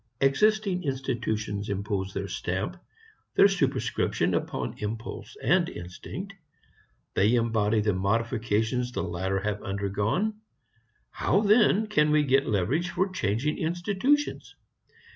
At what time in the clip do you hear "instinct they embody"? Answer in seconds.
5.69-7.81